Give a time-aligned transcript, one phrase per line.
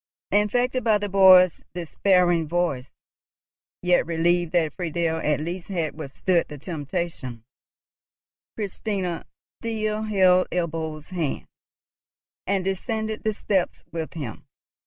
[0.31, 2.89] Infected by the boy's despairing voice,
[3.83, 7.43] yet relieved that Friedel at least had withstood the temptation,
[8.55, 9.25] Christina
[9.59, 11.45] still held Ebbo's hand,
[12.47, 14.47] and descended the steps with him.